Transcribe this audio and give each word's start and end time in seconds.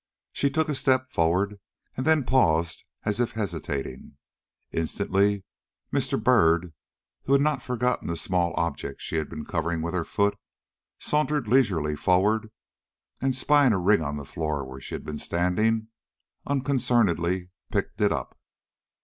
She 0.33 0.49
took 0.49 0.67
a 0.67 0.73
step 0.73 1.11
forward 1.11 1.59
and 1.95 2.07
then 2.07 2.23
paused 2.23 2.85
as 3.03 3.19
if 3.19 3.33
hesitating. 3.33 4.17
Instantly, 4.71 5.43
Mr. 5.93 6.19
Byrd, 6.19 6.73
who 7.25 7.33
had 7.33 7.41
not 7.43 7.61
forgotten 7.61 8.07
the 8.07 8.17
small 8.17 8.55
object 8.57 8.99
she 9.03 9.17
had 9.17 9.29
been 9.29 9.45
covering 9.45 9.83
with 9.83 9.93
her 9.93 10.03
foot, 10.03 10.35
sauntered 10.97 11.47
leisurely 11.47 11.95
forward, 11.95 12.49
and, 13.21 13.35
spying 13.35 13.73
a 13.73 13.77
ring 13.79 14.01
on 14.01 14.17
the 14.17 14.25
floor 14.25 14.65
where 14.65 14.81
she 14.81 14.95
had 14.95 15.05
been 15.05 15.19
standing, 15.19 15.89
unconcernedly 16.47 17.51
picked 17.71 18.01
it 18.01 18.11
up. 18.11 18.35